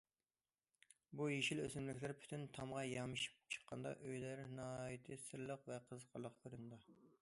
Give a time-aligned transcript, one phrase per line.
[1.19, 6.87] بۇ يېشىل ئۆسۈملۈكلەر پۈتۈن تامغا يامىشىپ چىققاندا ئۆيلەر ناھايىتى سىرلىق ۋە قىزىقارلىق كۆرۈنىدۇ.